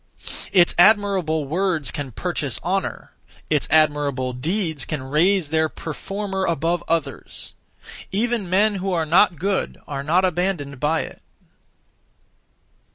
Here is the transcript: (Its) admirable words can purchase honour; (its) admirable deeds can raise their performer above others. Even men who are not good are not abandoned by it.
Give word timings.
(Its) 0.51 0.73
admirable 0.79 1.45
words 1.45 1.91
can 1.91 2.11
purchase 2.11 2.59
honour; 2.63 3.11
(its) 3.51 3.67
admirable 3.69 4.33
deeds 4.33 4.83
can 4.83 5.03
raise 5.03 5.49
their 5.49 5.69
performer 5.69 6.43
above 6.43 6.83
others. 6.87 7.53
Even 8.11 8.49
men 8.49 8.73
who 8.81 8.91
are 8.93 9.05
not 9.05 9.37
good 9.37 9.79
are 9.87 10.01
not 10.01 10.25
abandoned 10.25 10.79
by 10.79 11.01
it. 11.01 11.21